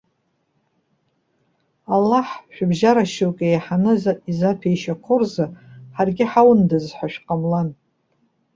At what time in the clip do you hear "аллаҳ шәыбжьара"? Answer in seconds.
1.95-3.03